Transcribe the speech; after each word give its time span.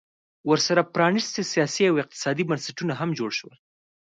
ورسره 0.49 0.81
پرانیستي 0.95 1.41
سیاسي 1.53 1.83
او 1.89 1.95
اقتصادي 2.03 2.43
بنسټونه 2.49 2.93
هم 3.01 3.09
جوړ 3.19 3.31
شول 3.39 3.53